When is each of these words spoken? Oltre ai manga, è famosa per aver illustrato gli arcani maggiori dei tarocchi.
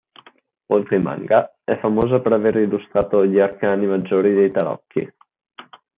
Oltre 0.77 0.95
ai 0.95 1.01
manga, 1.03 1.55
è 1.63 1.77
famosa 1.79 2.21
per 2.21 2.33
aver 2.33 2.55
illustrato 2.55 3.23
gli 3.23 3.37
arcani 3.37 3.85
maggiori 3.85 4.33
dei 4.33 4.49
tarocchi. 4.51 5.07